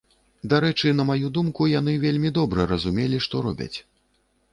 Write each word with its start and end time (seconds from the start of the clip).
Дарэчы, 0.51 0.93
на 0.99 1.03
маю 1.09 1.29
думку, 1.35 1.67
яны 1.79 1.93
вельмі 2.05 2.31
добра 2.39 2.65
разумелі, 2.73 3.21
што 3.27 3.43
робяць. 3.49 3.77